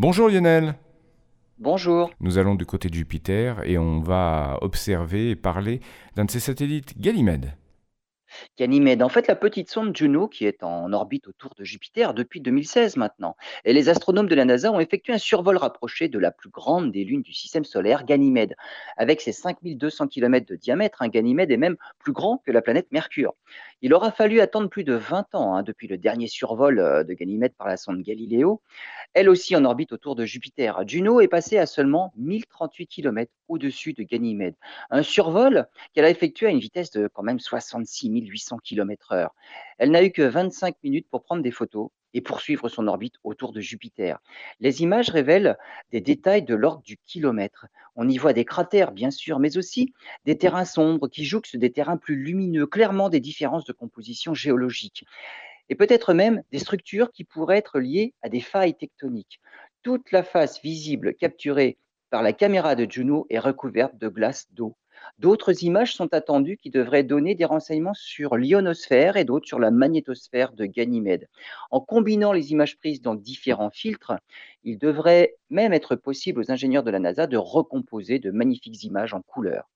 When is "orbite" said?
10.92-11.26, 29.64-29.92, 42.86-43.16